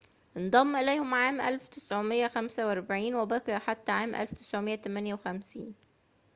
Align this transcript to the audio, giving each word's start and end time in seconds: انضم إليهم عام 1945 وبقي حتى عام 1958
انضم 0.37 0.75
إليهم 0.75 1.13
عام 1.13 1.41
1945 1.41 3.15
وبقي 3.15 3.59
حتى 3.59 3.91
عام 3.91 4.15
1958 4.15 5.73